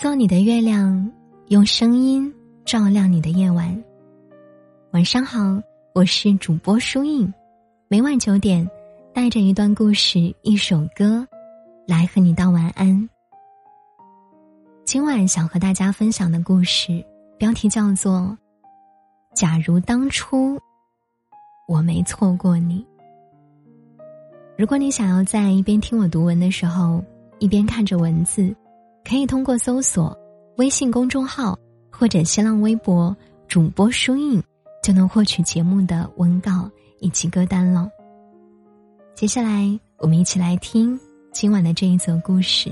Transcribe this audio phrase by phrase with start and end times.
[0.00, 1.10] 做你的月亮，
[1.48, 2.32] 用声音
[2.64, 3.82] 照亮你的夜晚。
[4.92, 5.60] 晚上好，
[5.92, 7.34] 我是主播舒印，
[7.88, 8.64] 每晚九点，
[9.12, 11.26] 带着一段故事、一首歌，
[11.84, 13.08] 来和你道晚安。
[14.84, 17.04] 今晚想和大家分享的故事，
[17.36, 18.20] 标题叫做
[19.34, 20.56] 《假如当初
[21.66, 22.86] 我没错过你》。
[24.56, 27.02] 如果你想要在一边听我读文的时候，
[27.40, 28.54] 一边看着文字。
[29.08, 30.14] 可以通过搜索
[30.58, 31.58] 微信公众号
[31.90, 33.16] 或者新浪微博
[33.48, 34.42] 主播书印，
[34.82, 37.88] 就能获取节目的文稿以及歌单了。
[39.14, 39.66] 接下来，
[39.96, 41.00] 我们一起来听
[41.32, 42.70] 今晚的这一则故事。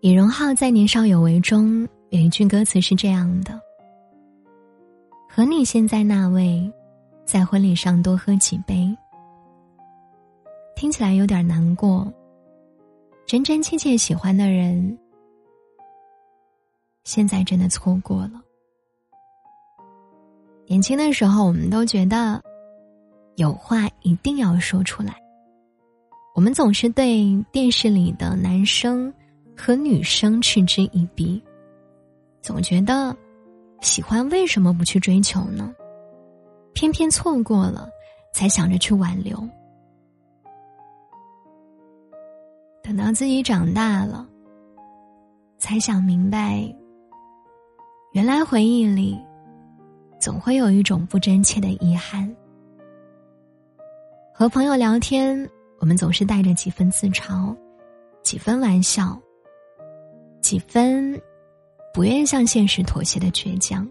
[0.00, 3.60] 李荣浩在《年少有为》中有一句歌词是这样的
[5.28, 6.72] ：“和你现在那位，
[7.24, 8.96] 在婚礼上多喝几杯。”
[10.76, 12.06] 听起来有点难过。
[13.26, 14.96] 真真切切喜欢的人，
[17.02, 18.40] 现在真的错过了。
[20.68, 22.40] 年轻的时候，我们都觉得
[23.34, 25.20] 有话一定要说出来。
[26.36, 29.12] 我们总是对电视里的男生。
[29.58, 31.42] 和女生嗤之以鼻，
[32.40, 33.14] 总觉得
[33.80, 35.74] 喜欢为什么不去追求呢？
[36.72, 37.90] 偏偏错过了，
[38.32, 39.36] 才想着去挽留。
[42.82, 44.26] 等到自己长大了，
[45.58, 46.72] 才想明白，
[48.12, 49.18] 原来回忆里
[50.20, 52.34] 总会有一种不真切的遗憾。
[54.32, 55.46] 和朋友聊天，
[55.80, 57.54] 我们总是带着几分自嘲，
[58.22, 59.20] 几分玩笑。
[60.48, 61.20] 几分
[61.92, 63.86] 不愿向现实妥协的倔强。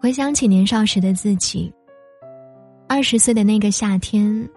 [0.00, 1.70] 回想起年少时的自己，
[2.88, 4.48] 二十岁的那个夏天，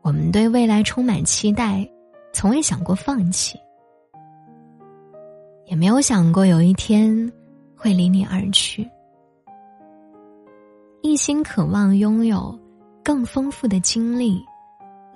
[0.00, 1.86] 我们对未来充满期待，
[2.32, 3.58] 从未想过放弃，
[5.66, 7.30] 也没有想过有一天
[7.76, 8.88] 会离你而去，
[11.02, 12.58] 一心渴望拥有
[13.04, 14.42] 更丰富的经历。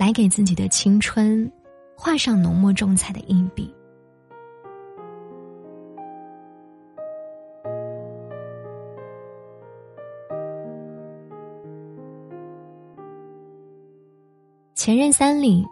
[0.00, 1.52] 来给自己的青春
[1.94, 3.70] 画上浓墨重彩的一笔。
[14.74, 15.66] 前任三里，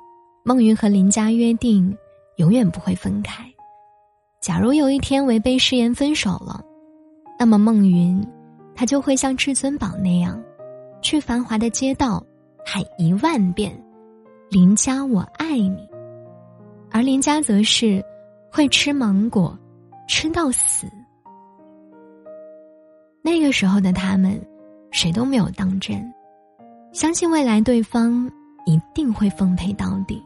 [0.45, 1.97] 孟云和林佳约定
[2.37, 3.43] 永远不会分开。
[4.43, 6.63] 假如有一天违背誓言分手了，
[7.39, 8.23] 那么孟云，
[8.75, 10.39] 他就会像至尊宝那样，
[11.01, 12.23] 去繁华的街道
[12.63, 13.75] 喊一万遍。
[14.51, 15.87] 林家，我爱你。
[16.91, 18.03] 而林家则是
[18.51, 19.57] 会吃芒果，
[20.09, 20.87] 吃到死。
[23.21, 24.41] 那个时候的他们，
[24.91, 26.03] 谁都没有当真，
[26.93, 28.27] 相信未来对方
[28.65, 30.25] 一定会奉陪到底。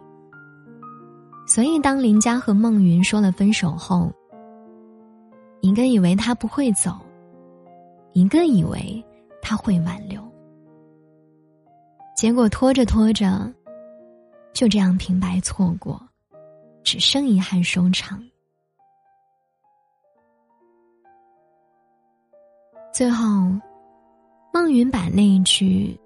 [1.45, 4.09] 所以，当林佳和孟云说了分手后，
[5.63, 6.93] 一个以为他不会走，
[8.13, 9.05] 一个以为
[9.43, 10.23] 他会挽留，
[12.17, 13.53] 结果拖着拖着。
[14.53, 16.01] 就这样平白错过，
[16.85, 18.23] 只剩遗憾收场。
[22.93, 23.25] 最后，
[24.53, 25.99] 孟云把那一句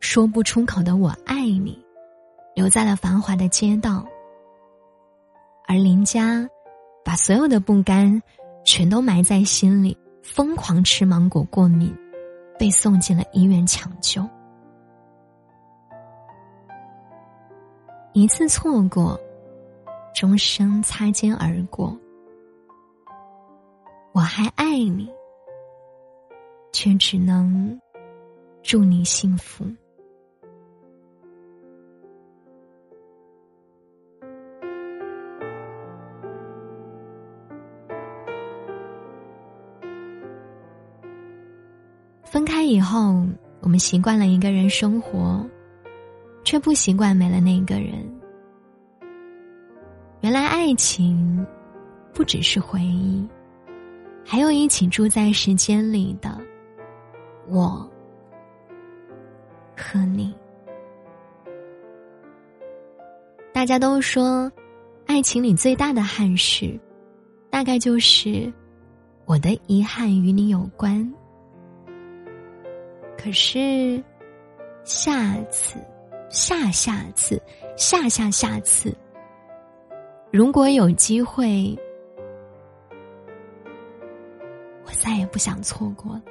[0.00, 1.80] 说不出口的“我爱你”
[2.56, 4.04] 留在了繁华的街道，
[5.68, 6.44] 而林家
[7.04, 8.20] 把所有的不甘
[8.64, 11.96] 全都埋在心里，疯狂吃芒果过敏，
[12.58, 14.28] 被送进了医院抢救。
[18.16, 19.20] 一次错过，
[20.14, 21.94] 终生擦肩而过。
[24.12, 25.06] 我还爱你，
[26.72, 27.78] 却只能
[28.62, 29.66] 祝你幸福。
[42.24, 43.26] 分开以后，
[43.60, 45.46] 我们习惯了一个人生活。
[46.46, 48.08] 却不习惯没了那个人。
[50.20, 51.46] 原来爱情
[52.12, 53.26] 不只是回忆，
[54.24, 56.40] 还有一起住在时间里的
[57.46, 57.88] 我
[59.76, 60.34] 和你。
[63.52, 64.50] 大家都说，
[65.06, 66.78] 爱情里最大的憾事，
[67.50, 68.52] 大概就是
[69.26, 71.12] 我的遗憾与你有关。
[73.16, 74.02] 可是，
[74.84, 75.78] 下次。
[76.28, 77.40] 下下次，
[77.76, 78.92] 下下下次，
[80.36, 81.74] 如果有机会，
[84.84, 86.22] 我再也不想错过了，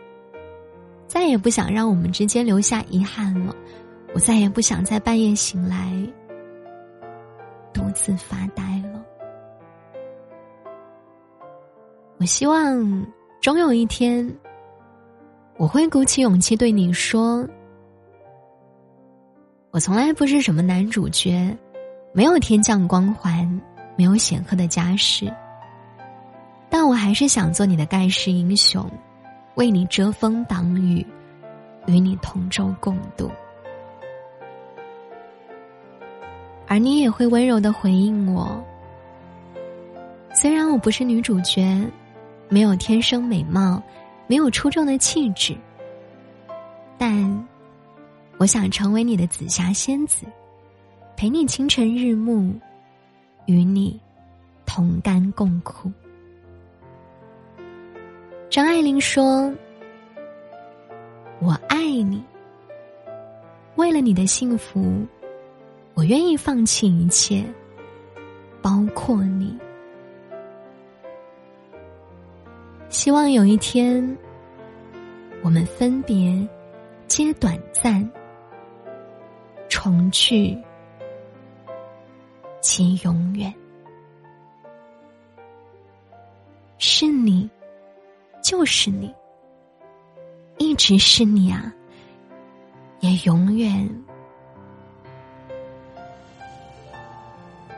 [1.08, 3.56] 再也不想让我们之间留下遗憾了。
[4.14, 5.92] 我再也不想在半夜醒来，
[7.74, 9.04] 独自发呆了。
[12.20, 13.08] 我希望，
[13.42, 14.32] 终有一天，
[15.58, 17.44] 我会鼓起勇气对你说
[19.74, 21.58] ：“我从来不是什么男主角，
[22.14, 23.62] 没有天降光环，
[23.96, 25.32] 没有显赫的家世，
[26.70, 28.90] 但我还是想做你的盖世英雄，
[29.56, 31.06] 为你遮风挡雨，
[31.86, 33.30] 与你同舟共渡。”
[36.68, 38.60] 而你也会温柔的回应我。
[40.34, 41.80] 虽然我不是女主角，
[42.50, 43.82] 没有天生美貌，
[44.28, 45.56] 没有出众的气质，
[46.98, 47.48] 但
[48.38, 50.26] 我想成为你的紫霞仙子，
[51.16, 52.52] 陪你清晨日暮，
[53.46, 54.00] 与你
[54.66, 55.92] 同甘共苦。
[58.50, 59.54] 张爱玲说
[61.42, 62.24] ：“我爱你，
[63.76, 65.06] 为了你的幸福。”
[65.98, 67.42] 我愿意放弃一切，
[68.62, 69.58] 包括你。
[72.90, 74.18] 希望有一天，
[75.42, 76.46] 我们分别
[77.08, 78.06] 皆短暂，
[79.70, 80.62] 重聚
[82.68, 83.54] 其永远。
[86.80, 87.48] 是你，
[88.42, 89.14] 就是你，
[90.58, 91.72] 一直是你啊，
[93.02, 93.88] 也永远。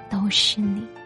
[0.09, 0.79] 都是你。
[0.79, 0.96] 你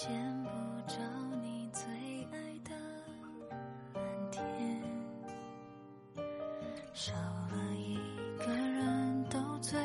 [0.00, 0.08] 见
[0.44, 0.48] 不
[0.90, 0.96] 着
[1.42, 1.84] 你最
[2.32, 2.70] 爱的
[3.92, 4.40] 蓝天。
[6.94, 7.98] 少了一
[8.38, 9.78] 个人斗嘴，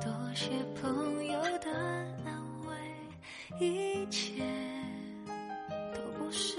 [0.00, 0.50] 多些
[0.82, 1.70] 朋友的
[2.24, 4.42] 安慰，一切
[5.94, 6.58] 都不是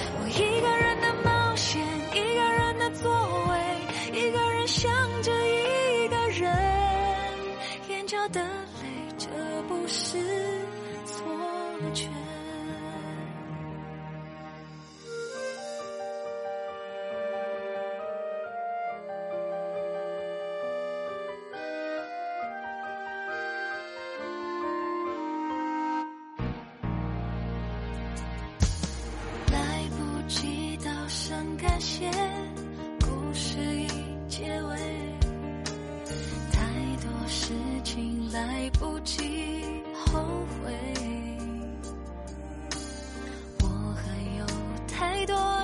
[8.31, 8.41] 的
[8.81, 9.27] 泪，这
[9.67, 10.17] 不是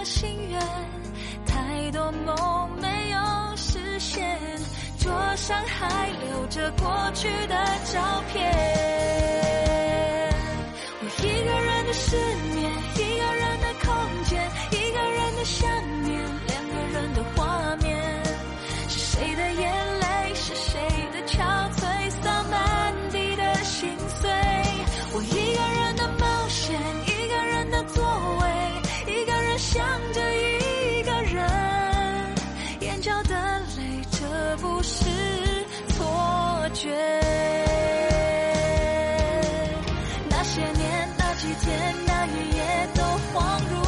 [0.08, 0.60] 心愿，
[1.46, 4.40] 太多梦没有实现，
[4.98, 7.56] 桌上还留着过去的
[7.92, 9.07] 照片。
[36.78, 36.90] 觉。
[40.30, 43.02] 那些年那几天那一夜都
[43.34, 43.36] 恍
[43.72, 43.82] 如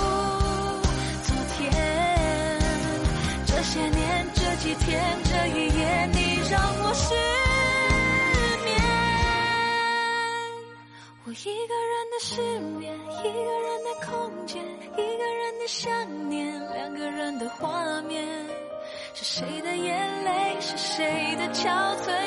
[1.21, 1.57] 昨天。
[3.45, 6.17] 这些年这几天这一夜你
[6.49, 7.13] 让我失
[8.65, 8.67] 眠。
[11.25, 12.41] 我一个人的失
[12.79, 12.91] 眠
[13.23, 18.59] 一个人的空间一个人的想念两个人的画面。
[19.13, 21.67] 是谁的眼泪是谁的憔
[22.03, 22.18] 悴